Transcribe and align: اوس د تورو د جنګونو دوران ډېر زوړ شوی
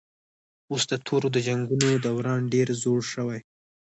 اوس 0.71 0.83
د 0.91 0.93
تورو 1.05 1.27
د 1.35 1.37
جنګونو 1.47 2.01
دوران 2.05 2.41
ډېر 2.53 2.67
زوړ 2.81 2.99
شوی 3.13 3.39